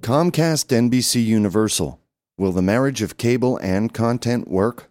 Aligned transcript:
Comcast 0.00 0.90
NBC 0.90 1.22
Universal. 1.22 2.00
Will 2.38 2.52
the 2.52 2.62
marriage 2.62 3.02
of 3.02 3.18
cable 3.18 3.58
and 3.58 3.92
content 3.92 4.48
work? 4.48 4.90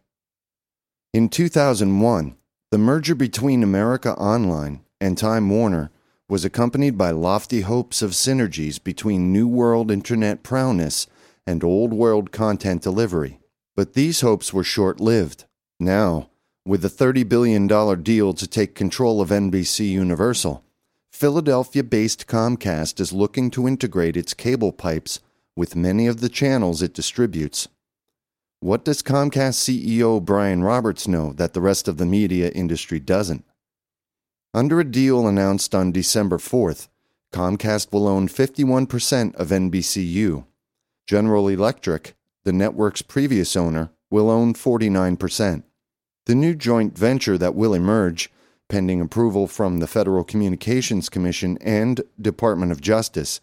In 1.11 1.27
2001, 1.27 2.35
the 2.69 2.77
merger 2.77 3.15
between 3.15 3.63
America 3.63 4.13
Online 4.13 4.81
and 5.01 5.17
Time 5.17 5.49
Warner 5.49 5.89
was 6.27 6.45
accompanied 6.45 6.99
by 6.99 7.09
lofty 7.09 7.61
hopes 7.61 8.03
of 8.03 8.11
synergies 8.11 8.83
between 8.83 9.33
New 9.33 9.47
World 9.47 9.89
Internet 9.89 10.43
prowess 10.43 11.07
and 11.47 11.63
Old 11.63 11.93
World 11.93 12.31
content 12.31 12.83
delivery. 12.83 13.38
But 13.79 13.93
these 13.93 14.19
hopes 14.19 14.51
were 14.51 14.65
short 14.65 14.99
lived. 14.99 15.45
Now, 15.79 16.31
with 16.65 16.81
the 16.81 16.89
$30 16.89 17.29
billion 17.29 17.65
deal 18.03 18.33
to 18.33 18.45
take 18.45 18.75
control 18.75 19.21
of 19.21 19.29
NBC 19.29 19.89
Universal, 19.89 20.65
Philadelphia 21.13 21.81
based 21.81 22.27
Comcast 22.27 22.99
is 22.99 23.13
looking 23.13 23.49
to 23.51 23.69
integrate 23.69 24.17
its 24.17 24.33
cable 24.33 24.73
pipes 24.73 25.21
with 25.55 25.77
many 25.77 26.07
of 26.07 26.19
the 26.19 26.27
channels 26.27 26.81
it 26.81 26.93
distributes. 26.93 27.69
What 28.59 28.83
does 28.83 29.01
Comcast 29.01 29.63
CEO 29.63 30.21
Brian 30.21 30.61
Roberts 30.61 31.07
know 31.07 31.31
that 31.31 31.53
the 31.53 31.61
rest 31.61 31.87
of 31.87 31.95
the 31.95 32.05
media 32.05 32.49
industry 32.49 32.99
doesn't? 32.99 33.45
Under 34.53 34.81
a 34.81 34.91
deal 34.91 35.25
announced 35.25 35.73
on 35.73 35.93
December 35.93 36.37
4th, 36.37 36.89
Comcast 37.31 37.93
will 37.93 38.09
own 38.09 38.27
51% 38.27 39.35
of 39.35 39.47
NBCU. 39.47 40.45
General 41.07 41.47
Electric, 41.47 42.17
the 42.49 42.53
network's 42.53 43.03
previous 43.03 43.55
owner, 43.55 43.91
will 44.09 44.27
own 44.27 44.55
49%. 44.55 45.61
The 46.25 46.33
new 46.33 46.55
joint 46.55 46.97
venture 46.97 47.37
that 47.37 47.53
will 47.53 47.75
emerge, 47.75 48.31
pending 48.67 48.99
approval 49.01 49.45
from 49.45 49.77
the 49.77 49.85
Federal 49.85 50.23
Communications 50.23 51.09
Commission 51.09 51.59
and 51.61 52.01
Department 52.19 52.71
of 52.71 52.81
Justice, 52.81 53.39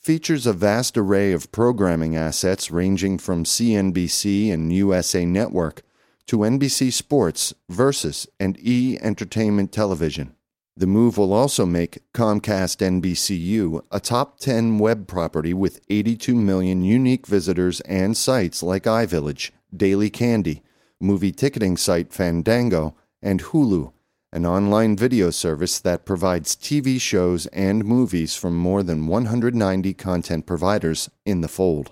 features 0.00 0.46
a 0.46 0.54
vast 0.54 0.96
array 0.96 1.32
of 1.32 1.52
programming 1.52 2.16
assets 2.16 2.70
ranging 2.70 3.18
from 3.18 3.44
CNBC 3.44 4.50
and 4.50 4.72
USA 4.72 5.26
Network 5.26 5.82
to 6.24 6.38
NBC 6.38 6.90
Sports, 6.90 7.52
Versus, 7.68 8.26
and 8.40 8.58
E 8.66 8.96
Entertainment 9.02 9.72
Television. 9.72 10.34
The 10.78 10.86
move 10.86 11.18
will 11.18 11.32
also 11.32 11.66
make 11.66 12.04
Comcast 12.14 12.78
NBCU 12.86 13.82
a 13.90 13.98
top 13.98 14.38
10 14.38 14.78
web 14.78 15.08
property 15.08 15.52
with 15.52 15.80
82 15.90 16.36
million 16.36 16.84
unique 16.84 17.26
visitors 17.26 17.80
and 17.80 18.16
sites 18.16 18.62
like 18.62 18.84
iVillage, 18.84 19.50
Daily 19.76 20.08
Candy, 20.08 20.62
movie 21.00 21.32
ticketing 21.32 21.76
site 21.76 22.12
Fandango, 22.12 22.94
and 23.20 23.42
Hulu, 23.42 23.92
an 24.32 24.46
online 24.46 24.96
video 24.96 25.30
service 25.30 25.80
that 25.80 26.04
provides 26.04 26.54
TV 26.54 27.00
shows 27.00 27.46
and 27.46 27.84
movies 27.84 28.36
from 28.36 28.56
more 28.56 28.84
than 28.84 29.08
190 29.08 29.94
content 29.94 30.46
providers 30.46 31.10
in 31.26 31.40
the 31.40 31.48
fold. 31.48 31.90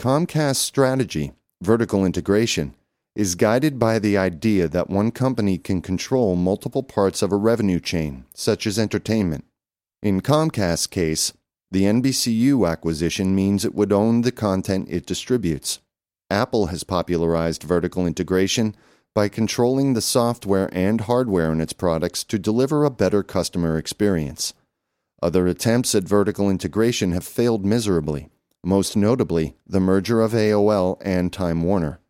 Comcast's 0.00 0.58
strategy, 0.58 1.32
vertical 1.62 2.04
integration, 2.04 2.74
is 3.16 3.34
guided 3.34 3.78
by 3.78 3.98
the 3.98 4.16
idea 4.16 4.68
that 4.68 4.90
one 4.90 5.10
company 5.10 5.56
can 5.56 5.80
control 5.80 6.36
multiple 6.36 6.82
parts 6.82 7.22
of 7.22 7.32
a 7.32 7.36
revenue 7.36 7.80
chain, 7.80 8.26
such 8.34 8.66
as 8.66 8.78
entertainment. 8.78 9.44
In 10.02 10.20
Comcast's 10.20 10.86
case, 10.86 11.32
the 11.70 11.84
NBCU 11.84 12.68
acquisition 12.70 13.34
means 13.34 13.64
it 13.64 13.74
would 13.74 13.90
own 13.90 14.20
the 14.20 14.30
content 14.30 14.88
it 14.90 15.06
distributes. 15.06 15.80
Apple 16.30 16.66
has 16.66 16.84
popularized 16.84 17.62
vertical 17.62 18.06
integration 18.06 18.76
by 19.14 19.28
controlling 19.30 19.94
the 19.94 20.02
software 20.02 20.68
and 20.72 21.02
hardware 21.02 21.50
in 21.50 21.62
its 21.62 21.72
products 21.72 22.22
to 22.24 22.38
deliver 22.38 22.84
a 22.84 22.90
better 22.90 23.22
customer 23.22 23.78
experience. 23.78 24.52
Other 25.22 25.46
attempts 25.46 25.94
at 25.94 26.04
vertical 26.04 26.50
integration 26.50 27.12
have 27.12 27.24
failed 27.24 27.64
miserably, 27.64 28.28
most 28.62 28.94
notably 28.94 29.56
the 29.66 29.80
merger 29.80 30.20
of 30.20 30.32
AOL 30.32 30.98
and 31.00 31.32
Time 31.32 31.62
Warner. 31.62 32.00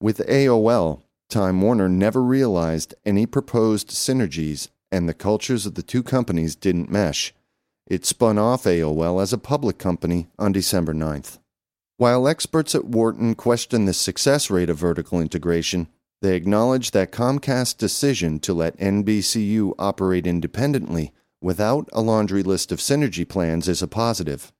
With 0.00 0.18
AOL, 0.18 1.00
Time 1.30 1.62
Warner 1.62 1.88
never 1.88 2.22
realized 2.22 2.94
any 3.06 3.24
proposed 3.24 3.88
synergies, 3.88 4.68
and 4.92 5.08
the 5.08 5.14
cultures 5.14 5.64
of 5.64 5.74
the 5.74 5.82
two 5.82 6.02
companies 6.02 6.54
didn't 6.54 6.90
mesh. 6.90 7.32
It 7.86 8.04
spun 8.04 8.36
off 8.36 8.64
AOL 8.64 9.22
as 9.22 9.32
a 9.32 9.38
public 9.38 9.78
company 9.78 10.28
on 10.38 10.52
December 10.52 10.92
9th. 10.92 11.38
While 11.96 12.28
experts 12.28 12.74
at 12.74 12.84
Wharton 12.84 13.34
question 13.34 13.86
the 13.86 13.94
success 13.94 14.50
rate 14.50 14.68
of 14.68 14.76
vertical 14.76 15.18
integration, 15.18 15.88
they 16.20 16.36
acknowledge 16.36 16.90
that 16.90 17.10
Comcast's 17.10 17.72
decision 17.72 18.38
to 18.40 18.52
let 18.52 18.78
NBCU 18.78 19.72
operate 19.78 20.26
independently 20.26 21.12
without 21.40 21.88
a 21.94 22.02
laundry 22.02 22.42
list 22.42 22.70
of 22.70 22.80
synergy 22.80 23.26
plans 23.26 23.66
is 23.66 23.80
a 23.80 23.88
positive. 23.88 24.52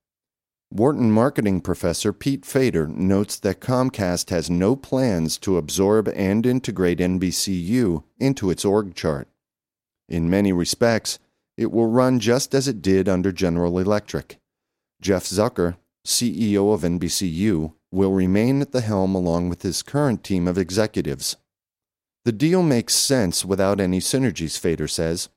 Wharton 0.71 1.12
marketing 1.12 1.60
professor 1.60 2.12
Pete 2.12 2.44
Fader 2.44 2.88
notes 2.88 3.38
that 3.38 3.60
Comcast 3.60 4.31
has 4.31 4.50
no 4.50 4.75
plans 4.75 5.38
to 5.38 5.59
absorb 5.59 6.09
and 6.09 6.44
integrate 6.44 6.99
NBCU 6.99 8.03
into 8.19 8.50
its 8.50 8.65
org 8.65 8.94
chart. 8.94 9.28
In 10.09 10.28
many 10.28 10.53
respects, 10.53 11.21
it 11.56 11.71
will 11.71 11.87
run 11.87 12.19
just 12.19 12.53
as 12.53 12.66
it 12.66 12.82
did 12.82 13.09
under 13.09 13.31
General 13.31 13.78
Electric. 13.78 14.38
Jeff 15.00 15.25
Zucker, 15.25 15.76
CEO 16.05 16.75
of 16.75 16.82
NBCU, 16.82 17.72
will 17.93 18.12
remain 18.12 18.60
at 18.60 18.72
the 18.72 18.81
helm 18.81 19.15
along 19.15 19.49
with 19.49 19.62
his 19.62 19.82
current 19.82 20.25
team 20.25 20.49
of 20.49 20.59
executives. 20.59 21.37
The 22.25 22.32
deal 22.32 22.65
makes 22.65 22.94
sense 22.94 23.44
without 23.44 23.78
any 23.78 24.00
synergies, 24.00 24.59
Fader 24.59 24.88
says. 24.88 25.28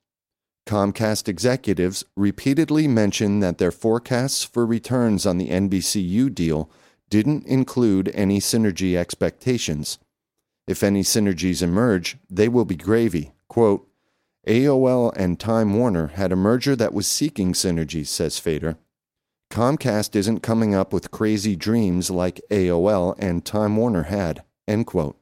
Comcast 0.66 1.28
executives 1.28 2.04
repeatedly 2.16 2.88
mention 2.88 3.40
that 3.40 3.58
their 3.58 3.72
forecasts 3.72 4.44
for 4.44 4.66
returns 4.66 5.26
on 5.26 5.38
the 5.38 5.50
NBCU 5.50 6.34
deal 6.34 6.70
didn't 7.10 7.46
include 7.48 8.12
any 8.14 8.40
synergy 8.40 8.96
expectations. 8.96 9.98
If 10.68 10.84
any 10.84 11.02
synergies 11.02 11.64
emerge, 11.64 12.18
they 12.30 12.48
will 12.48 12.66
be 12.66 12.76
gravy. 12.76 13.32
Quote, 13.48 13.88
AOL 14.48 15.12
and 15.16 15.40
Time 15.40 15.78
Warner 15.78 16.08
had 16.08 16.32
a 16.32 16.36
merger 16.36 16.76
that 16.76 16.94
was 16.94 17.08
seeking 17.08 17.54
synergies, 17.54 18.08
says 18.08 18.40
Fader. 18.40 18.78
Comcast 19.52 20.16
isn't 20.16 20.42
coming 20.42 20.76
up 20.76 20.94
with 20.94 21.12
crazy 21.12 21.56
dreams 21.56 22.10
like 22.12 22.42
AOL 22.52 23.16
and 23.18 23.44
Time 23.44 23.76
Warner 23.76 24.04
had. 24.04 24.44
End 24.68 24.86
quote. 24.86 25.19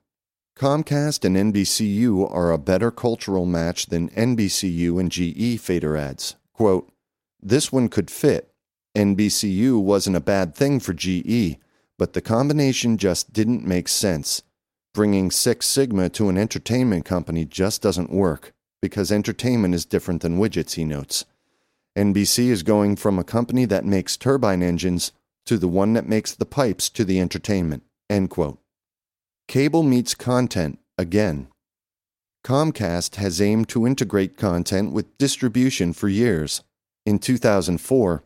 Comcast 0.57 1.23
and 1.23 1.53
NBCU 1.53 2.33
are 2.33 2.51
a 2.51 2.57
better 2.57 2.89
cultural 2.89 3.45
match 3.45 3.85
than 3.85 4.09
NBCU 4.09 4.99
and 4.99 5.11
GE, 5.11 5.61
Fader 5.61 5.95
adds. 5.95 6.35
Quote, 6.51 6.91
This 7.39 7.71
one 7.71 7.89
could 7.89 8.09
fit. 8.09 8.51
NBCU 8.95 9.79
wasn't 9.79 10.15
a 10.15 10.19
bad 10.19 10.55
thing 10.55 10.79
for 10.79 10.93
GE, 10.93 11.57
but 11.99 12.13
the 12.13 12.21
combination 12.21 12.97
just 12.97 13.31
didn't 13.31 13.67
make 13.67 13.87
sense. 13.87 14.41
Bringing 14.95 15.29
Six 15.29 15.67
Sigma 15.67 16.09
to 16.09 16.27
an 16.27 16.39
entertainment 16.39 17.05
company 17.05 17.45
just 17.45 17.83
doesn't 17.83 18.09
work, 18.09 18.51
because 18.81 19.11
entertainment 19.11 19.75
is 19.75 19.85
different 19.85 20.23
than 20.23 20.39
widgets, 20.39 20.73
he 20.73 20.85
notes. 20.85 21.25
NBC 21.95 22.47
is 22.47 22.63
going 22.63 22.95
from 22.95 23.19
a 23.19 23.23
company 23.23 23.65
that 23.65 23.85
makes 23.85 24.17
turbine 24.17 24.63
engines 24.63 25.11
to 25.45 25.59
the 25.59 25.67
one 25.67 25.93
that 25.93 26.09
makes 26.09 26.33
the 26.33 26.45
pipes 26.45 26.89
to 26.89 27.05
the 27.05 27.19
entertainment. 27.19 27.83
End 28.09 28.31
quote. 28.31 28.57
Cable 29.47 29.81
meets 29.81 30.13
content 30.13 30.77
again. 30.97 31.47
Comcast 32.43 33.15
has 33.15 33.41
aimed 33.41 33.69
to 33.69 33.87
integrate 33.87 34.35
content 34.35 34.91
with 34.91 35.17
distribution 35.17 35.93
for 35.93 36.09
years. 36.09 36.63
In 37.05 37.17
2004, 37.17 38.23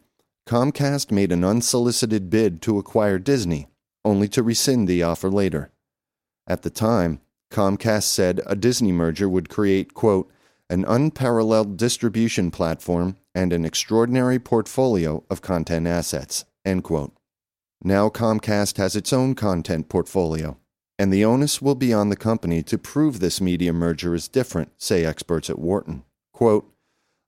Comcast 0.49 1.11
made 1.11 1.31
an 1.31 1.43
unsolicited 1.43 2.31
bid 2.31 2.59
to 2.63 2.79
acquire 2.79 3.19
Disney, 3.19 3.67
only 4.03 4.27
to 4.29 4.41
rescind 4.41 4.87
the 4.87 5.03
offer 5.03 5.29
later. 5.29 5.69
At 6.47 6.63
the 6.63 6.71
time, 6.71 7.21
Comcast 7.51 8.03
said 8.03 8.41
a 8.47 8.55
Disney 8.55 8.91
merger 8.91 9.29
would 9.29 9.47
create, 9.47 9.93
quote, 9.93 10.31
an 10.71 10.85
unparalleled 10.87 11.77
distribution 11.77 12.49
platform 12.49 13.15
and 13.35 13.53
an 13.53 13.63
extraordinary 13.63 14.39
portfolio 14.39 15.23
of 15.29 15.43
content 15.43 15.85
assets, 15.85 16.45
end 16.65 16.83
quote. 16.83 17.15
Now 17.83 18.09
Comcast 18.09 18.77
has 18.77 18.95
its 18.95 19.13
own 19.13 19.35
content 19.35 19.87
portfolio 19.87 20.57
and 21.01 21.11
the 21.11 21.25
onus 21.25 21.63
will 21.63 21.73
be 21.73 21.91
on 21.91 22.09
the 22.09 22.15
company 22.15 22.61
to 22.61 22.77
prove 22.77 23.19
this 23.19 23.41
media 23.41 23.73
merger 23.73 24.13
is 24.13 24.27
different, 24.27 24.71
say 24.77 25.03
experts 25.03 25.49
at 25.49 25.57
Wharton. 25.57 26.03
Quote, 26.31 26.71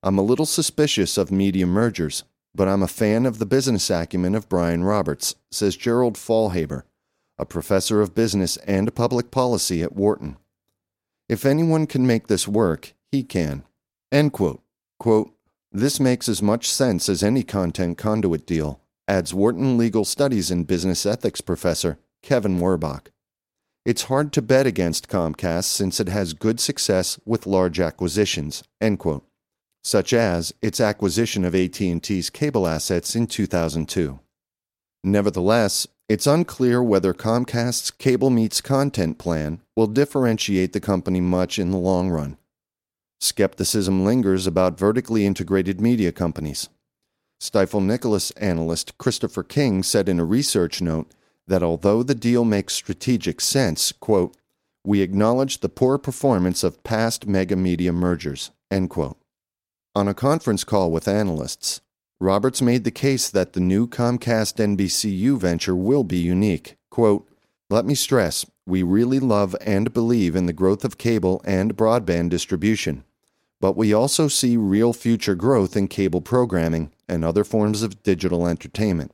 I'm 0.04 0.20
a 0.20 0.22
little 0.22 0.46
suspicious 0.46 1.18
of 1.18 1.31
media 1.31 1.66
mergers, 1.66 2.24
but 2.54 2.68
I'm 2.68 2.84
a 2.84 2.88
fan 2.88 3.25
of 3.25 3.40
the 3.40 3.48
business 3.48 3.90
acumen 3.90 4.36
of 4.36 4.48
Brian 4.48 4.84
Roberts, 4.84 5.34
says 5.50 5.75
Gerald 5.75 6.18
Faulhaber, 6.18 6.84
a 7.40 7.48
professor 7.48 8.00
of 8.00 8.14
business 8.14 8.58
and 8.58 8.94
public 8.94 9.31
policy 9.31 9.81
at 9.81 9.96
Wharton. 9.96 10.38
If 11.28 11.44
anyone 11.44 11.88
can 11.88 12.06
make 12.06 12.28
this 12.28 12.48
work, 12.48 12.94
he 13.12 13.24
can. 13.24 13.64
End 14.12 14.34
quote. 14.34 14.62
Quote, 15.00 15.34
this 15.72 16.00
makes 16.00 16.30
as 16.30 16.44
much 16.44 16.69
sense 16.69 17.10
as 17.10 17.24
any 17.24 17.42
content 17.42 17.98
conduit 17.98 18.46
deal, 18.46 18.81
adds 19.08 19.34
Wharton 19.34 19.80
Legal 19.80 20.06
Studies 20.06 20.52
and 20.52 20.68
Business 20.68 21.08
Ethics 21.08 21.42
professor 21.42 21.98
Kevin 22.22 22.60
Werbach. 22.60 23.08
It's 23.85 24.03
hard 24.03 24.31
to 24.33 24.41
bet 24.41 24.65
against 24.65 25.09
Comcast 25.09 25.65
since 25.65 26.00
it 26.00 26.07
has 26.07 26.31
good 26.31 26.62
success 26.62 27.19
with 27.25 27.45
large 27.45 27.81
acquisitions, 27.81 28.63
end 28.80 29.00
quote, 29.00 29.25
such 29.83 30.13
as 30.13 30.53
its 30.62 30.80
acquisition 30.80 31.44
of 31.44 31.53
AT&T's 31.53 32.30
cable 32.30 32.65
assets 32.65 33.13
in 33.13 33.27
2002. 33.27 34.21
Nevertheless, 35.03 35.85
it's 36.07 36.25
unclear 36.25 36.81
whether 36.81 37.13
Comcast's 37.13 37.91
cable 37.91 38.30
meets 38.30 38.62
content 38.62 39.18
plan 39.18 39.59
will 39.75 39.88
differentiate 39.88 40.71
the 40.71 40.80
company 40.80 41.19
much 41.19 41.59
in 41.59 41.71
the 41.71 41.77
long 41.77 42.09
run. 42.09 42.38
Skepticism 43.19 44.06
lingers 44.06 44.47
about 44.47 44.80
vertically 44.80 45.25
integrated 45.25 45.81
media 45.81 46.13
companies. 46.13 46.69
Stifel 47.41 47.83
Nicolaus 47.83 48.31
analyst 48.31 48.97
Christopher 48.97 49.44
King 49.44 49.83
said 49.83 50.07
in 50.07 50.21
a 50.21 50.25
research 50.25 50.81
note 50.81 51.12
that 51.48 51.63
although 51.63 52.04
the 52.04 52.16
deal 52.16 52.45
makes 52.45 52.74
strategic 52.74 53.42
sense, 53.42 53.92
quote, 53.92 54.36
we 54.86 55.01
acknowledge 55.01 55.60
the 55.60 55.69
poor 55.69 55.98
performance 55.98 56.63
of 56.63 56.84
past 56.84 57.25
mega 57.25 57.56
media 57.56 57.94
mergers, 57.94 58.51
end 58.69 58.90
quote. 58.90 59.18
On 59.95 60.07
a 60.07 60.13
conference 60.13 60.63
call 60.63 60.92
with 60.92 61.07
analysts, 61.07 61.81
Roberts 62.19 62.62
made 62.62 62.84
the 62.84 62.92
case 62.92 63.30
that 63.30 63.54
the 63.54 63.60
new 63.60 63.88
Comcast 63.88 64.56
NBCU 64.56 65.38
venture 65.38 65.75
will 65.75 66.04
be 66.04 66.18
unique. 66.18 66.78
Quote, 66.90 67.28
Let 67.69 67.86
me 67.86 67.95
stress, 67.95 68.45
we 68.66 68.81
really 68.81 69.19
love 69.19 69.56
and 69.62 69.94
believe 69.94 70.36
in 70.36 70.45
the 70.45 70.54
growth 70.54 70.86
of 70.86 70.98
cable 70.98 71.42
and 71.45 71.75
broadband 71.75 72.30
distribution, 72.30 73.04
but 73.60 73.75
we 73.75 73.94
also 73.94 74.28
see 74.28 74.57
real 74.57 74.94
future 74.94 75.36
growth 75.36 75.75
in 75.75 75.88
cable 75.88 76.22
programming 76.22 76.92
and 77.07 77.24
other 77.25 77.44
forms 77.44 77.84
of 77.84 78.04
digital 78.04 78.48
entertainment. 78.48 79.12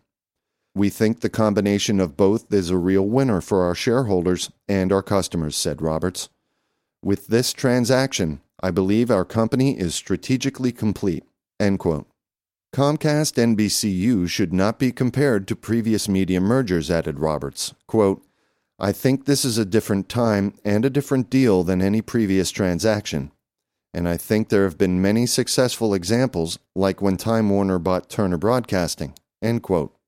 We 0.76 0.90
think 0.90 1.20
the 1.20 1.30
combination 1.30 2.00
of 2.00 2.18
both 2.18 2.54
is 2.54 2.70
a 2.70 2.78
real 2.78 3.08
winner 3.08 3.42
for 3.42 3.64
our 3.64 3.76
shareholders 3.76 4.52
and 4.68 4.92
our 4.92 5.04
customers, 5.04 5.56
said 5.56 5.82
Roberts. 5.82 6.30
With 7.04 7.28
this 7.28 7.54
transaction, 7.54 8.42
I 8.62 8.72
believe 8.72 9.10
our 9.10 9.26
company 9.26 9.80
is 9.80 9.96
strategically 9.96 10.72
complete. 10.72 11.24
End 11.60 11.80
quote. 11.80 12.08
Comcast 12.74 13.36
NBCU 13.36 14.30
should 14.30 14.54
not 14.54 14.78
be 14.78 14.92
compared 14.92 15.48
to 15.48 15.56
previous 15.56 16.08
media 16.08 16.40
mergers, 16.40 16.92
added 16.92 17.20
Roberts. 17.20 17.74
Quote, 17.88 18.24
I 18.78 18.92
think 18.92 19.26
this 19.26 19.44
is 19.44 19.58
a 19.58 19.66
different 19.66 20.08
time 20.08 20.54
and 20.64 20.86
a 20.86 20.90
different 20.90 21.30
deal 21.30 21.64
than 21.64 21.82
any 21.82 22.02
previous 22.02 22.52
transaction. 22.52 23.32
And 23.94 24.08
I 24.08 24.18
think 24.18 24.50
there 24.50 24.66
have 24.66 24.78
been 24.78 25.02
many 25.02 25.26
successful 25.26 25.94
examples, 25.94 26.60
like 26.76 27.02
when 27.02 27.18
Time 27.18 27.50
Warner 27.50 27.80
bought 27.80 28.10
Turner 28.10 28.38
Broadcasting. 28.38 29.16
End 29.42 29.64
quote. 29.64 29.99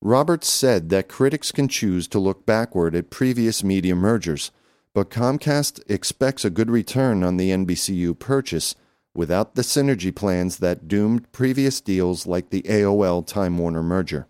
Roberts 0.00 0.48
said 0.48 0.90
that 0.90 1.08
critics 1.08 1.50
can 1.50 1.66
choose 1.66 2.06
to 2.08 2.20
look 2.20 2.46
backward 2.46 2.94
at 2.94 3.10
previous 3.10 3.64
media 3.64 3.96
mergers, 3.96 4.52
but 4.94 5.10
Comcast 5.10 5.80
expects 5.90 6.44
a 6.44 6.50
good 6.50 6.70
return 6.70 7.24
on 7.24 7.36
the 7.36 7.50
NBCU 7.50 8.16
purchase 8.16 8.76
without 9.12 9.56
the 9.56 9.62
synergy 9.62 10.14
plans 10.14 10.58
that 10.58 10.86
doomed 10.86 11.30
previous 11.32 11.80
deals 11.80 12.26
like 12.26 12.50
the 12.50 12.62
AOL 12.62 13.26
Time 13.26 13.58
Warner 13.58 13.82
merger. 13.82 14.28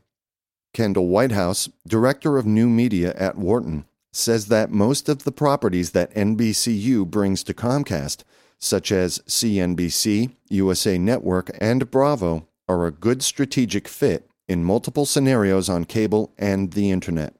Kendall 0.72 1.08
Whitehouse, 1.08 1.68
director 1.86 2.38
of 2.38 2.46
new 2.46 2.68
media 2.68 3.12
at 3.14 3.36
Wharton, 3.36 3.84
says 4.10 4.46
that 4.46 4.70
most 4.70 5.08
of 5.08 5.24
the 5.24 5.32
properties 5.32 5.90
that 5.90 6.14
NBCU 6.14 7.06
brings 7.06 7.42
to 7.44 7.52
Comcast, 7.52 8.22
such 8.58 8.90
as 8.90 9.18
CNBC, 9.20 10.34
USA 10.48 10.96
Network, 10.96 11.50
and 11.60 11.90
Bravo, 11.90 12.48
are 12.66 12.86
a 12.86 12.90
good 12.90 13.22
strategic 13.22 13.86
fit 13.86 14.27
in 14.48 14.64
multiple 14.64 15.04
scenarios 15.04 15.68
on 15.68 15.84
cable 15.84 16.32
and 16.38 16.72
the 16.72 16.90
internet. 16.90 17.34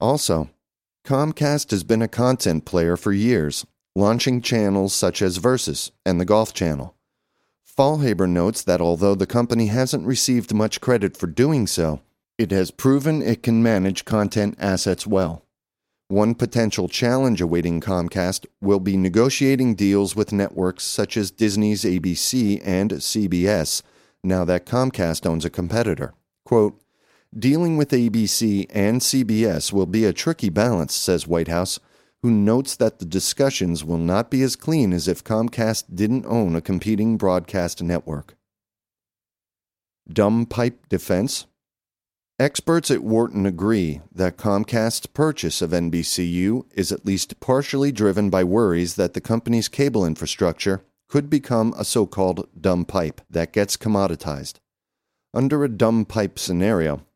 Also, 0.00 0.50
Comcast 1.04 1.70
has 1.70 1.84
been 1.84 2.02
a 2.02 2.08
content 2.08 2.64
player 2.64 2.96
for 2.96 3.12
years, 3.12 3.66
launching 3.94 4.40
channels 4.40 4.94
such 4.94 5.20
as 5.20 5.36
Versus 5.36 5.92
and 6.06 6.20
the 6.20 6.24
Golf 6.24 6.54
Channel. 6.54 6.94
Faulhaber 7.78 8.28
notes 8.28 8.62
that 8.62 8.80
although 8.80 9.14
the 9.14 9.26
company 9.26 9.66
hasn't 9.66 10.06
received 10.06 10.54
much 10.54 10.80
credit 10.80 11.16
for 11.16 11.26
doing 11.26 11.66
so, 11.66 12.00
it 12.38 12.50
has 12.50 12.70
proven 12.70 13.22
it 13.22 13.42
can 13.42 13.62
manage 13.62 14.04
content 14.04 14.54
assets 14.58 15.06
well. 15.06 15.44
One 16.08 16.34
potential 16.34 16.88
challenge 16.88 17.40
awaiting 17.40 17.80
Comcast 17.80 18.44
will 18.60 18.80
be 18.80 18.96
negotiating 18.96 19.74
deals 19.74 20.14
with 20.14 20.32
networks 20.32 20.84
such 20.84 21.16
as 21.16 21.30
Disney's 21.30 21.84
ABC 21.84 22.60
and 22.64 22.90
CBS, 22.90 23.82
now 24.22 24.44
that 24.44 24.66
Comcast 24.66 25.24
owns 25.24 25.44
a 25.44 25.50
competitor. 25.50 26.12
Quote, 26.44 26.80
Dealing 27.36 27.78
with 27.78 27.90
ABC 27.90 28.66
and 28.70 29.00
CBS 29.00 29.72
will 29.72 29.86
be 29.86 30.04
a 30.04 30.12
tricky 30.12 30.50
balance, 30.50 30.94
says 30.94 31.26
Whitehouse, 31.26 31.80
who 32.22 32.30
notes 32.30 32.76
that 32.76 32.98
the 32.98 33.06
discussions 33.06 33.82
will 33.82 33.98
not 33.98 34.30
be 34.30 34.42
as 34.42 34.54
clean 34.54 34.92
as 34.92 35.08
if 35.08 35.24
Comcast 35.24 35.84
didn't 35.94 36.26
own 36.26 36.54
a 36.54 36.60
competing 36.60 37.16
broadcast 37.16 37.82
network. 37.82 38.36
Dumb 40.10 40.44
pipe 40.46 40.88
defense? 40.88 41.46
Experts 42.38 42.90
at 42.90 43.02
Wharton 43.02 43.46
agree 43.46 44.00
that 44.14 44.36
Comcast's 44.36 45.06
purchase 45.06 45.62
of 45.62 45.70
NBCU 45.70 46.64
is 46.72 46.92
at 46.92 47.06
least 47.06 47.40
partially 47.40 47.92
driven 47.92 48.30
by 48.30 48.44
worries 48.44 48.96
that 48.96 49.14
the 49.14 49.20
company's 49.20 49.68
cable 49.68 50.04
infrastructure 50.04 50.82
could 51.08 51.30
become 51.30 51.74
a 51.76 51.84
so 51.84 52.06
called 52.06 52.48
dumb 52.58 52.84
pipe 52.84 53.20
that 53.30 53.52
gets 53.52 53.76
commoditized. 53.76 54.54
Under 55.34 55.64
a 55.64 55.68
dumb 55.68 56.04
pipe 56.04 56.38
scenario, 56.38 57.06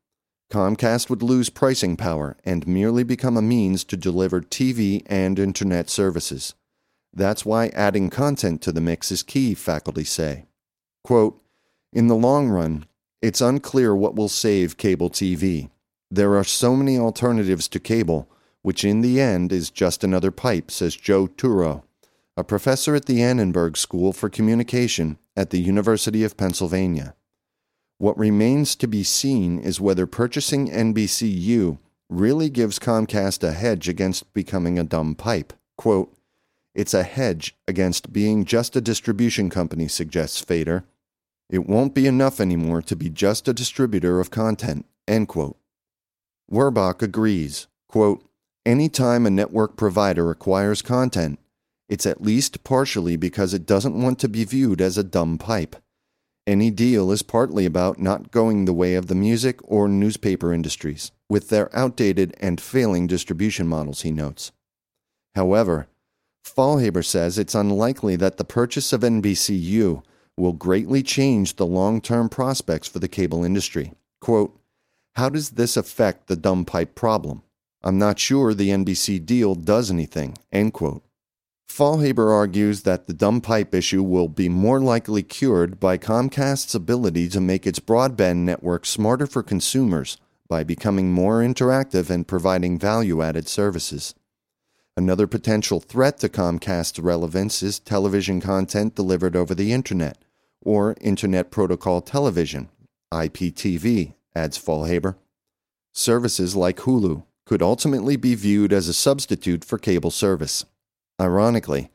Comcast 0.51 1.09
would 1.09 1.21
lose 1.21 1.49
pricing 1.49 1.95
power 1.95 2.35
and 2.43 2.65
merely 2.65 3.03
become 3.03 3.37
a 3.37 3.41
means 3.41 3.83
to 3.83 3.97
deliver 3.97 4.41
TV 4.41 5.03
and 5.05 5.37
internet 5.37 5.89
services. 5.89 6.55
That's 7.13 7.45
why 7.45 7.67
adding 7.69 8.09
content 8.09 8.61
to 8.63 8.71
the 8.71 8.81
mix 8.81 9.11
is 9.11 9.23
key, 9.23 9.53
faculty 9.53 10.03
say. 10.03 10.45
Quote, 11.03 11.41
In 11.93 12.07
the 12.07 12.15
long 12.15 12.49
run, 12.49 12.85
it's 13.21 13.41
unclear 13.41 13.95
what 13.95 14.15
will 14.15 14.29
save 14.29 14.77
cable 14.77 15.09
TV. 15.09 15.69
There 16.09 16.35
are 16.35 16.43
so 16.43 16.75
many 16.75 16.97
alternatives 16.97 17.67
to 17.69 17.79
cable, 17.79 18.29
which 18.61 18.83
in 18.83 19.01
the 19.01 19.19
end 19.19 19.51
is 19.51 19.69
just 19.69 20.03
another 20.03 20.31
pipe, 20.31 20.71
says 20.71 20.95
Joe 20.95 21.27
Turow, 21.27 21.83
a 22.35 22.43
professor 22.43 22.95
at 22.95 23.05
the 23.05 23.21
Annenberg 23.21 23.77
School 23.77 24.13
for 24.13 24.29
Communication 24.29 25.17
at 25.35 25.49
the 25.51 25.59
University 25.59 26.23
of 26.23 26.37
Pennsylvania. 26.37 27.15
What 27.99 28.17
remains 28.17 28.75
to 28.75 28.87
be 28.87 29.03
seen 29.03 29.57
is 29.57 29.81
whether 29.81 30.05
purchasing 30.05 30.69
NBCU 30.69 31.79
really 32.09 32.49
gives 32.49 32.77
Comcast 32.77 33.43
a 33.43 33.53
hedge 33.53 33.89
against 33.89 34.33
becoming 34.33 34.77
a 34.77 34.83
dumb 34.83 35.15
pipe. 35.15 35.53
Quote, 35.77 36.15
It's 36.75 36.93
a 36.93 37.03
hedge 37.03 37.55
against 37.67 38.13
being 38.13 38.45
just 38.45 38.75
a 38.75 38.81
distribution 38.81 39.49
company, 39.49 39.87
suggests 39.87 40.39
Fader. 40.39 40.85
It 41.49 41.67
won't 41.67 41.95
be 41.95 42.05
enough 42.05 42.39
anymore 42.39 42.81
to 42.83 42.95
be 42.95 43.09
just 43.09 43.47
a 43.47 43.53
distributor 43.53 44.19
of 44.19 44.29
content. 44.29 44.85
End 45.07 45.27
quote. 45.27 45.57
Werbach 46.51 47.01
agrees. 47.01 47.67
Quote, 47.87 48.23
Anytime 48.65 49.25
a 49.25 49.29
network 49.29 49.77
provider 49.77 50.29
acquires 50.29 50.81
content, 50.81 51.39
it's 51.87 52.05
at 52.05 52.21
least 52.21 52.65
partially 52.65 53.15
because 53.15 53.53
it 53.53 53.65
doesn't 53.65 53.99
want 53.99 54.19
to 54.19 54.27
be 54.27 54.43
viewed 54.43 54.81
as 54.81 54.97
a 54.97 55.03
dumb 55.03 55.37
pipe. 55.37 55.77
Any 56.47 56.71
deal 56.71 57.11
is 57.11 57.23
partly 57.23 57.65
about 57.65 57.99
not 57.99 58.31
going 58.31 58.63
the 58.63 58.73
way 58.73 58.95
of 58.95 59.07
the 59.07 59.15
music 59.15 59.59
or 59.65 59.89
newspaper 59.89 60.53
industries, 60.53 61.11
with 61.27 61.49
their 61.49 61.69
outdated 61.75 62.33
and 62.39 62.61
failing 62.61 63.05
distribution 63.05 63.67
models, 63.67 64.03
he 64.03 64.11
notes. 64.11 64.53
However, 65.35 65.89
Faulhaber 66.45 67.03
says 67.03 67.37
it's 67.37 67.53
unlikely 67.53 68.15
that 68.15 68.37
the 68.37 68.45
purchase 68.45 68.93
of 68.93 69.01
NBCU 69.01 70.01
will 70.37 70.53
greatly 70.53 71.03
change 71.03 71.57
the 71.57 71.65
long 71.65 71.99
term 71.99 72.29
prospects 72.29 72.87
for 72.87 72.99
the 72.99 73.09
cable 73.09 73.43
industry. 73.43 73.91
Quote, 74.21 74.57
How 75.15 75.27
does 75.27 75.49
this 75.51 75.75
affect 75.75 76.27
the 76.27 76.37
dumb 76.37 76.63
pipe 76.63 76.95
problem? 76.95 77.43
I'm 77.83 77.99
not 77.99 78.19
sure 78.19 78.53
the 78.53 78.69
NBC 78.69 79.25
deal 79.25 79.53
does 79.53 79.91
anything. 79.91 80.37
End 80.53 80.71
quote. 80.71 81.03
Faulhaber 81.69 82.31
argues 82.31 82.81
that 82.83 83.05
the 83.05 83.13
dumb 83.13 83.39
pipe 83.39 83.75
issue 83.75 84.01
will 84.01 84.27
be 84.27 84.49
more 84.49 84.79
likely 84.79 85.21
cured 85.21 85.79
by 85.79 85.97
Comcast's 85.97 86.73
ability 86.73 87.29
to 87.29 87.39
make 87.39 87.67
its 87.67 87.79
broadband 87.79 88.37
network 88.37 88.85
smarter 88.85 89.27
for 89.27 89.43
consumers 89.43 90.17
by 90.47 90.63
becoming 90.63 91.11
more 91.11 91.39
interactive 91.39 92.09
and 92.09 92.27
providing 92.27 92.79
value 92.79 93.21
added 93.21 93.47
services. 93.47 94.15
Another 94.95 95.27
potential 95.27 95.79
threat 95.79 96.17
to 96.19 96.29
Comcast's 96.29 96.97
relevance 96.97 97.61
is 97.61 97.77
television 97.77 98.41
content 98.41 98.95
delivered 98.95 99.35
over 99.35 99.53
the 99.53 99.71
Internet, 99.71 100.17
or 100.63 100.95
Internet 101.01 101.51
Protocol 101.51 102.01
Television, 102.01 102.69
IPTV, 103.13 104.15
adds 104.33 104.57
Faulhaber. 104.57 105.15
Services 105.93 106.55
like 106.55 106.77
Hulu 106.77 107.23
could 107.45 107.61
ultimately 107.61 108.15
be 108.15 108.33
viewed 108.33 108.73
as 108.73 108.87
a 108.87 108.93
substitute 108.93 109.63
for 109.63 109.77
cable 109.77 110.11
service. 110.11 110.65
Ironically, 111.19 111.89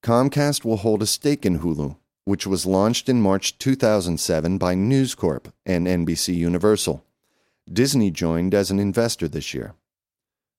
Comcast 0.00 0.64
will 0.64 0.76
hold 0.76 1.02
a 1.02 1.06
stake 1.06 1.44
in 1.44 1.58
Hulu, 1.58 1.96
which 2.24 2.46
was 2.46 2.66
launched 2.66 3.08
in 3.08 3.20
March 3.20 3.58
2007 3.58 4.58
by 4.58 4.76
News 4.76 5.16
Corp 5.16 5.52
and 5.66 5.88
NBC 5.88 6.36
Universal. 6.36 7.04
Disney 7.72 8.12
joined 8.12 8.54
as 8.54 8.70
an 8.70 8.78
investor 8.78 9.26
this 9.26 9.52
year. 9.52 9.74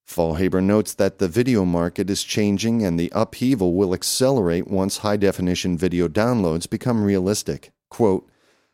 Faulhaber 0.05 0.61
notes 0.61 0.93
that 0.93 1.19
the 1.19 1.29
video 1.29 1.63
market 1.63 2.09
is 2.09 2.23
changing 2.23 2.83
and 2.83 2.99
the 2.99 3.09
upheaval 3.15 3.75
will 3.75 3.93
accelerate 3.93 4.67
once 4.67 4.97
high 4.97 5.15
definition 5.15 5.77
video 5.77 6.09
downloads 6.09 6.69
become 6.69 7.05
realistic. 7.05 7.71
Quote, 7.89 8.29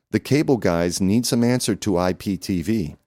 the 0.09 0.19
cable 0.19 0.57
guys 0.57 0.99
need 0.99 1.27
some 1.27 1.43
answer 1.43 1.75
to 1.75 1.91
IPTV. 1.91 2.97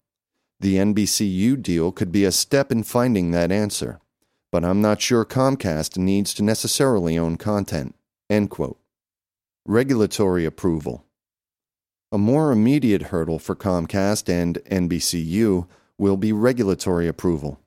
The 0.61 0.77
NBCU 0.77 1.61
deal 1.61 1.91
could 1.91 2.13
be 2.13 2.25
a 2.25 2.31
step 2.31 2.71
in 2.71 2.85
finding 2.85 3.33
that 3.33 3.51
answer, 3.51 3.99
but 4.53 4.65
I'm 4.65 4.81
not 4.81 5.01
sure 5.01 5.25
Comcast 5.25 5.97
needs 5.97 6.35
to 6.35 6.43
necessarily 6.43 7.17
own 7.17 7.37
content. 7.37 7.95
End 8.29 8.51
quote. 8.51 8.79
Regulatory 9.67 10.45
approval. 10.45 11.05
A 12.13 12.19
more 12.19 12.51
immediate 12.51 13.03
hurdle 13.03 13.39
for 13.39 13.55
Comcast 13.55 14.29
and 14.29 14.57
NBCU 14.71 15.69
will 15.97 16.17
be 16.17 16.33
regulatory 16.33 17.07
approval. 17.07 17.61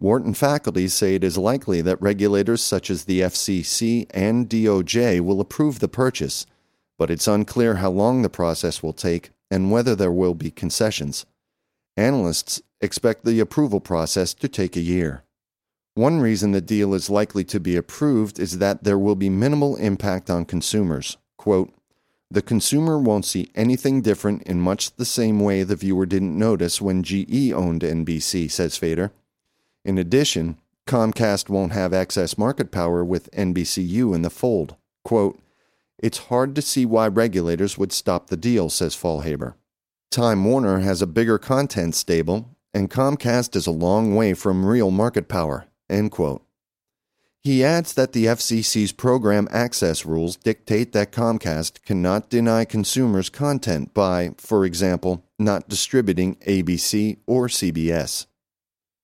Wharton 0.00 0.34
faculty 0.34 0.88
say 0.88 1.14
it 1.14 1.22
is 1.22 1.38
likely 1.38 1.80
that 1.80 2.02
regulators 2.02 2.60
such 2.60 2.90
as 2.90 3.04
the 3.04 3.20
FCC 3.20 4.06
and 4.10 4.48
DOJ 4.48 5.20
will 5.20 5.40
approve 5.40 5.78
the 5.78 5.86
purchase, 5.88 6.46
but 6.98 7.10
it's 7.10 7.28
unclear 7.28 7.76
how 7.76 7.90
long 7.90 8.22
the 8.22 8.28
process 8.28 8.82
will 8.82 8.92
take 8.92 9.30
and 9.50 9.70
whether 9.70 9.94
there 9.94 10.10
will 10.10 10.34
be 10.34 10.50
concessions. 10.50 11.26
Analysts 11.96 12.60
expect 12.80 13.24
the 13.24 13.38
approval 13.38 13.80
process 13.80 14.34
to 14.34 14.48
take 14.48 14.76
a 14.76 14.80
year. 14.80 15.22
One 15.96 16.20
reason 16.20 16.50
the 16.50 16.60
deal 16.60 16.92
is 16.92 17.08
likely 17.08 17.44
to 17.44 17.60
be 17.60 17.76
approved 17.76 18.40
is 18.40 18.58
that 18.58 18.82
there 18.82 18.98
will 18.98 19.14
be 19.14 19.28
minimal 19.28 19.76
impact 19.76 20.28
on 20.28 20.44
consumers. 20.44 21.18
Quote, 21.36 21.72
the 22.28 22.42
consumer 22.42 22.98
won't 22.98 23.24
see 23.24 23.52
anything 23.54 24.02
different 24.02 24.42
in 24.42 24.60
much 24.60 24.96
the 24.96 25.04
same 25.04 25.38
way 25.38 25.62
the 25.62 25.76
viewer 25.76 26.04
didn't 26.04 26.36
notice 26.36 26.80
when 26.80 27.04
GE 27.04 27.52
owned 27.52 27.82
NBC, 27.82 28.50
says 28.50 28.76
Fader. 28.76 29.12
In 29.84 29.96
addition, 29.96 30.58
Comcast 30.84 31.48
won't 31.48 31.72
have 31.72 31.92
excess 31.92 32.36
market 32.36 32.72
power 32.72 33.04
with 33.04 33.30
NBCU 33.30 34.16
in 34.16 34.22
the 34.22 34.30
fold. 34.30 34.74
Quote, 35.04 35.38
it's 35.98 36.26
hard 36.26 36.56
to 36.56 36.62
see 36.62 36.84
why 36.84 37.06
regulators 37.06 37.78
would 37.78 37.92
stop 37.92 38.26
the 38.26 38.36
deal, 38.36 38.68
says 38.68 38.96
Faulhaber. 38.96 39.54
Time 40.10 40.44
Warner 40.44 40.80
has 40.80 41.00
a 41.00 41.06
bigger 41.06 41.38
content 41.38 41.94
stable, 41.94 42.48
and 42.74 42.90
Comcast 42.90 43.54
is 43.54 43.68
a 43.68 43.70
long 43.70 44.16
way 44.16 44.34
from 44.34 44.66
real 44.66 44.90
market 44.90 45.28
power. 45.28 45.66
End 45.88 46.10
quote. 46.10 46.44
He 47.44 47.62
adds 47.62 47.92
that 47.92 48.14
the 48.14 48.24
FCC's 48.24 48.92
program 48.92 49.48
access 49.50 50.06
rules 50.06 50.36
dictate 50.36 50.92
that 50.92 51.12
Comcast 51.12 51.82
cannot 51.84 52.30
deny 52.30 52.64
consumers 52.64 53.28
content 53.28 53.92
by, 53.92 54.30
for 54.38 54.64
example, 54.64 55.22
not 55.38 55.68
distributing 55.68 56.36
ABC 56.36 57.18
or 57.26 57.48
CBS. 57.48 58.24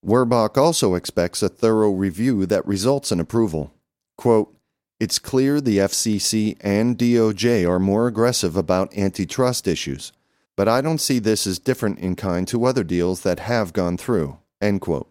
Werbach 0.03 0.57
also 0.57 0.95
expects 0.95 1.43
a 1.43 1.51
thorough 1.51 1.91
review 1.91 2.47
that 2.47 2.67
results 2.67 3.13
in 3.13 3.21
approval. 3.21 3.75
Quote, 4.17 4.57
it's 4.99 5.19
clear 5.19 5.61
the 5.61 5.77
FCC 5.77 6.57
and 6.63 6.97
DOJ 6.97 7.69
are 7.69 7.79
more 7.79 8.07
aggressive 8.07 8.57
about 8.57 8.97
antitrust 8.97 9.69
issues, 9.69 10.13
but 10.57 10.67
I 10.67 10.81
don't 10.81 10.99
see 10.99 11.19
this 11.19 11.47
as 11.47 11.59
different 11.59 11.99
in 11.99 12.17
kind 12.17 12.49
to 12.49 12.65
other 12.65 12.85
deals 12.85 13.21
that 13.23 13.41
have 13.41 13.75
gone 13.75 13.99
through. 13.99 14.39
End 14.63 14.81
quote. 14.81 15.10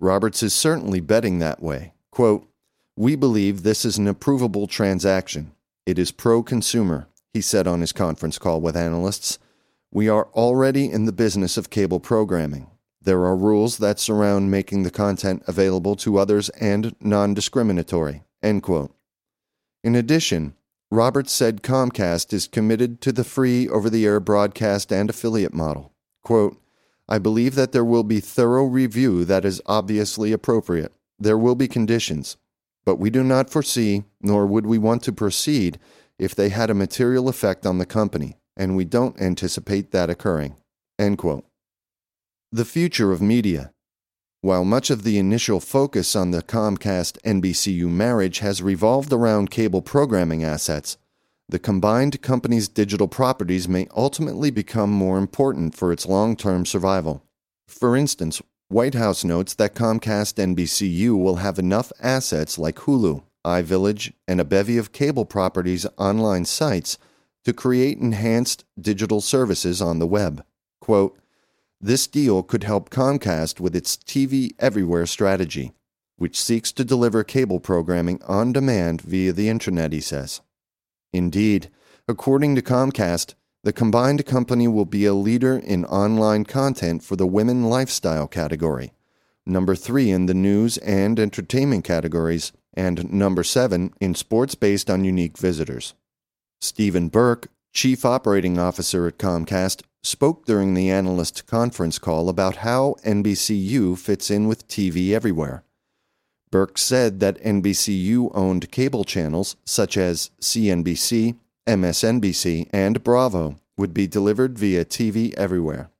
Roberts 0.00 0.42
is 0.42 0.54
certainly 0.54 1.00
betting 1.00 1.38
that 1.38 1.62
way. 1.62 1.92
Quote, 2.10 2.46
We 2.96 3.16
believe 3.16 3.62
this 3.62 3.84
is 3.84 3.98
an 3.98 4.06
approvable 4.06 4.68
transaction. 4.68 5.52
It 5.86 5.98
is 5.98 6.12
pro 6.12 6.42
consumer, 6.42 7.08
he 7.32 7.40
said 7.40 7.66
on 7.66 7.80
his 7.80 7.92
conference 7.92 8.38
call 8.38 8.60
with 8.60 8.76
analysts. 8.76 9.38
We 9.90 10.08
are 10.08 10.28
already 10.34 10.90
in 10.90 11.06
the 11.06 11.12
business 11.12 11.56
of 11.56 11.70
cable 11.70 11.98
programming. 11.98 12.68
There 13.00 13.24
are 13.24 13.36
rules 13.36 13.78
that 13.78 13.98
surround 13.98 14.50
making 14.50 14.82
the 14.82 14.90
content 14.90 15.42
available 15.46 15.96
to 15.96 16.18
others 16.18 16.48
and 16.50 16.94
non 17.00 17.34
discriminatory. 17.34 18.22
In 18.42 19.94
addition, 19.94 20.54
Roberts 20.90 21.32
said 21.32 21.62
Comcast 21.62 22.32
is 22.32 22.46
committed 22.46 23.00
to 23.00 23.12
the 23.12 23.24
free 23.24 23.68
over 23.68 23.90
the 23.90 24.06
air 24.06 24.20
broadcast 24.20 24.92
and 24.92 25.10
affiliate 25.10 25.54
model. 25.54 25.92
Quote, 26.22 26.60
I 27.08 27.18
believe 27.18 27.54
that 27.54 27.72
there 27.72 27.84
will 27.84 28.02
be 28.02 28.20
thorough 28.20 28.64
review 28.64 29.24
that 29.24 29.44
is 29.44 29.62
obviously 29.66 30.32
appropriate. 30.32 30.92
There 31.18 31.38
will 31.38 31.54
be 31.54 31.66
conditions, 31.66 32.36
but 32.84 32.96
we 32.96 33.10
do 33.10 33.24
not 33.24 33.50
foresee, 33.50 34.04
nor 34.20 34.46
would 34.46 34.66
we 34.66 34.78
want 34.78 35.02
to 35.04 35.12
proceed, 35.12 35.78
if 36.18 36.34
they 36.34 36.50
had 36.50 36.68
a 36.68 36.74
material 36.74 37.28
effect 37.28 37.64
on 37.64 37.78
the 37.78 37.86
company, 37.86 38.36
and 38.56 38.76
we 38.76 38.84
don't 38.84 39.20
anticipate 39.20 39.90
that 39.92 40.10
occurring. 40.10 40.56
The 40.98 42.64
future 42.64 43.12
of 43.12 43.22
media. 43.22 43.72
While 44.40 44.64
much 44.64 44.90
of 44.90 45.02
the 45.02 45.18
initial 45.18 45.60
focus 45.60 46.14
on 46.14 46.30
the 46.30 46.42
Comcast 46.42 47.20
NBCU 47.22 47.88
marriage 47.88 48.38
has 48.40 48.62
revolved 48.62 49.12
around 49.12 49.50
cable 49.50 49.82
programming 49.82 50.44
assets, 50.44 50.96
the 51.48 51.58
combined 51.58 52.20
company's 52.20 52.68
digital 52.68 53.08
properties 53.08 53.68
may 53.68 53.88
ultimately 53.96 54.50
become 54.50 54.90
more 54.90 55.16
important 55.16 55.74
for 55.74 55.92
its 55.92 56.06
long 56.06 56.36
term 56.36 56.66
survival. 56.66 57.22
For 57.66 57.96
instance, 57.96 58.42
Whitehouse 58.68 59.24
notes 59.24 59.54
that 59.54 59.74
Comcast 59.74 60.34
NBCU 60.34 61.18
will 61.18 61.36
have 61.36 61.58
enough 61.58 61.90
assets 62.02 62.58
like 62.58 62.76
Hulu, 62.76 63.22
iVillage, 63.46 64.12
and 64.26 64.40
a 64.40 64.44
bevy 64.44 64.76
of 64.76 64.92
cable 64.92 65.24
properties' 65.24 65.86
online 65.96 66.44
sites 66.44 66.98
to 67.44 67.54
create 67.54 67.96
enhanced 67.96 68.66
digital 68.78 69.22
services 69.22 69.80
on 69.80 69.98
the 69.98 70.06
web. 70.06 70.44
Quote, 70.82 71.18
this 71.80 72.06
deal 72.06 72.42
could 72.42 72.64
help 72.64 72.90
Comcast 72.90 73.58
with 73.58 73.74
its 73.74 73.96
TV 73.96 74.50
Everywhere 74.58 75.06
strategy, 75.06 75.72
which 76.16 76.38
seeks 76.38 76.72
to 76.72 76.84
deliver 76.84 77.24
cable 77.24 77.60
programming 77.60 78.20
on 78.26 78.52
demand 78.52 79.00
via 79.00 79.32
the 79.32 79.48
Internet, 79.48 79.92
he 79.92 80.00
says. 80.00 80.42
Indeed, 81.12 81.70
according 82.06 82.54
to 82.56 82.62
Comcast, 82.62 83.34
the 83.64 83.72
combined 83.72 84.24
company 84.24 84.68
will 84.68 84.84
be 84.84 85.04
a 85.04 85.14
leader 85.14 85.58
in 85.58 85.84
online 85.84 86.44
content 86.44 87.02
for 87.02 87.16
the 87.16 87.26
women 87.26 87.64
lifestyle 87.64 88.28
category, 88.28 88.92
number 89.44 89.74
three 89.74 90.10
in 90.10 90.26
the 90.26 90.34
news 90.34 90.78
and 90.78 91.18
entertainment 91.18 91.84
categories, 91.84 92.52
and 92.74 93.12
number 93.12 93.42
seven 93.42 93.92
in 94.00 94.14
sports 94.14 94.54
based 94.54 94.88
on 94.88 95.04
unique 95.04 95.36
visitors. 95.36 95.94
Stephen 96.60 97.08
Burke, 97.08 97.48
Chief 97.72 98.04
Operating 98.04 98.58
Officer 98.58 99.06
at 99.06 99.18
Comcast, 99.18 99.82
spoke 100.02 100.46
during 100.46 100.74
the 100.74 100.90
analyst 100.90 101.46
conference 101.46 101.98
call 101.98 102.28
about 102.28 102.56
how 102.56 102.94
NBCU 103.04 103.98
fits 103.98 104.30
in 104.30 104.46
with 104.46 104.68
TV 104.68 105.12
everywhere. 105.12 105.64
Burke 106.50 106.78
said 106.78 107.20
that 107.20 107.42
NBCU 107.42 108.30
owned 108.34 108.70
cable 108.70 109.04
channels 109.04 109.56
such 109.64 109.96
as 109.96 110.30
CNBC, 110.40 111.36
MSNBC, 111.66 112.68
and 112.72 113.04
Bravo 113.04 113.56
would 113.76 113.92
be 113.92 114.06
delivered 114.06 114.58
via 114.58 114.84
TV 114.84 115.34
everywhere. 115.34 115.90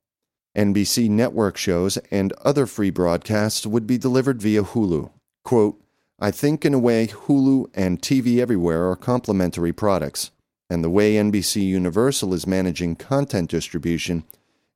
NBC 0.57 1.09
network 1.09 1.57
shows 1.57 1.97
and 2.11 2.33
other 2.43 2.65
free 2.65 2.89
broadcasts 2.89 3.65
would 3.65 3.85
be 3.85 3.97
delivered 3.97 4.41
via 4.41 4.63
Hulu. 4.63 5.11
Quote, 5.43 5.79
I 6.19 6.31
think 6.31 6.65
in 6.65 6.73
a 6.73 6.79
way 6.79 7.07
Hulu 7.07 7.69
and 7.73 8.01
TV 8.01 8.39
Everywhere 8.39 8.89
are 8.89 8.95
complementary 8.95 9.71
products 9.71 10.31
and 10.69 10.83
the 10.83 10.89
way 10.89 11.15
NBC 11.15 11.65
Universal 11.65 12.33
is 12.33 12.45
managing 12.45 12.95
content 12.95 13.49
distribution 13.49 14.23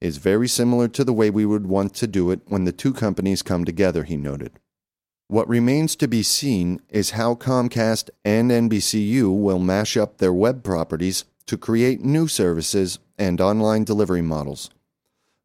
is 0.01 0.17
very 0.17 0.47
similar 0.47 0.87
to 0.87 1.03
the 1.03 1.13
way 1.13 1.29
we 1.29 1.45
would 1.45 1.67
want 1.67 1.93
to 1.95 2.07
do 2.07 2.31
it 2.31 2.41
when 2.47 2.65
the 2.65 2.71
two 2.71 2.93
companies 2.93 3.41
come 3.41 3.63
together, 3.63 4.03
he 4.03 4.17
noted. 4.17 4.59
What 5.27 5.47
remains 5.47 5.95
to 5.97 6.07
be 6.07 6.21
seen 6.21 6.81
is 6.89 7.11
how 7.11 7.35
Comcast 7.35 8.09
and 8.25 8.51
NBCU 8.51 9.35
will 9.35 9.59
mash 9.59 9.97
up 9.97 10.17
their 10.17 10.33
web 10.33 10.63
properties 10.63 11.25
to 11.45 11.57
create 11.57 12.01
new 12.01 12.27
services 12.27 12.99
and 13.17 13.39
online 13.39 13.83
delivery 13.83 14.21
models. 14.21 14.69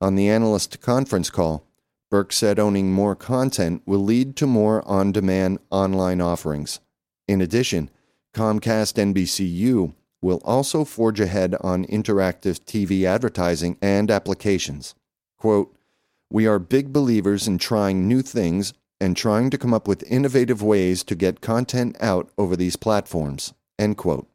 On 0.01 0.15
the 0.15 0.29
analyst 0.29 0.81
conference 0.81 1.31
call, 1.31 1.65
Burke 2.11 2.33
said 2.33 2.59
owning 2.59 2.93
more 2.93 3.15
content 3.15 3.83
will 3.87 4.03
lead 4.03 4.37
to 4.37 4.47
more 4.47 4.87
on 4.89 5.13
demand 5.13 5.59
online 5.71 6.21
offerings. 6.21 6.81
In 7.27 7.41
addition, 7.41 7.91
Comcast 8.35 8.95
NBCU 8.95 9.95
will 10.23 10.41
also 10.45 10.85
forge 10.85 11.21
ahead 11.21 11.55
on 11.61 11.85
interactive 11.87 12.61
TV 12.65 13.05
advertising 13.05 13.77
and 13.81 14.11
applications. 14.11 14.95
Quote, 15.39 15.75
We 16.31 16.47
are 16.47 16.59
big 16.59 16.93
believers 16.93 17.47
in 17.47 17.59
trying 17.59 18.09
new 18.09 18.23
things 18.23 18.73
and 19.01 19.17
trying 19.17 19.51
to 19.51 19.59
come 19.59 19.73
up 19.73 19.87
with 19.87 20.11
innovative 20.11 20.63
ways 20.63 21.05
to 21.05 21.15
get 21.15 21.41
content 21.41 21.97
out 22.01 22.31
over 22.37 22.57
these 22.57 22.77
platforms. 22.77 23.55
End 23.79 23.97
quote. 23.97 24.29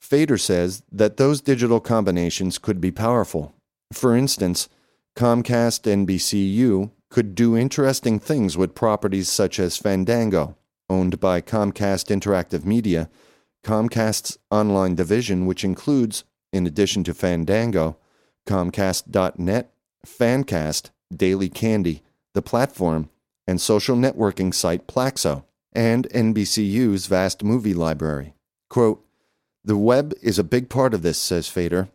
Fader 0.00 0.38
says 0.38 0.82
that 0.90 1.16
those 1.16 1.40
digital 1.40 1.80
combinations 1.80 2.58
could 2.58 2.80
be 2.80 2.90
powerful. 2.90 3.54
For 3.92 4.16
instance, 4.16 4.68
Comcast 5.16 5.82
NBCU 5.82 6.90
could 7.10 7.34
do 7.34 7.56
interesting 7.56 8.18
things 8.18 8.56
with 8.56 8.74
properties 8.74 9.28
such 9.28 9.58
as 9.58 9.76
Fandango, 9.76 10.56
owned 10.90 11.18
by 11.20 11.40
Comcast 11.40 12.14
Interactive 12.14 12.64
Media, 12.64 13.08
Comcast's 13.64 14.38
online 14.50 14.94
division, 14.94 15.46
which 15.46 15.64
includes, 15.64 16.24
in 16.52 16.66
addition 16.66 17.02
to 17.04 17.14
Fandango, 17.14 17.96
Comcast.net, 18.46 19.72
Fancast, 20.06 20.90
Daily 21.14 21.48
Candy, 21.48 22.02
The 22.34 22.42
Platform, 22.42 23.08
and 23.46 23.60
social 23.60 23.96
networking 23.96 24.52
site 24.52 24.86
Plaxo, 24.86 25.44
and 25.72 26.08
NBCU's 26.10 27.06
vast 27.06 27.44
movie 27.44 27.74
library. 27.74 28.34
Quote, 28.70 29.04
The 29.64 29.76
web 29.76 30.14
is 30.22 30.38
a 30.38 30.44
big 30.44 30.68
part 30.68 30.94
of 30.94 31.02
this, 31.02 31.18
says 31.18 31.48
Fader. 31.48 31.88